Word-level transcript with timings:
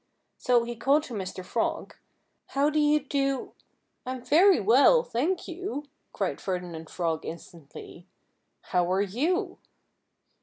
So 0.39 0.63
he 0.63 0.75
called 0.75 1.03
to 1.03 1.13
Mr. 1.13 1.45
Frog, 1.45 1.95
"How 2.57 2.71
do 2.71 2.79
you 2.79 3.01
do——" 3.01 3.53
"I'm 4.03 4.23
very 4.25 4.59
well, 4.59 5.03
thank 5.03 5.47
you!" 5.47 5.85
cried 6.11 6.41
Ferdinand 6.41 6.89
Frog 6.89 7.23
instantly. 7.23 8.07
"How 8.71 8.91
are 8.91 9.03
you?" 9.03 9.59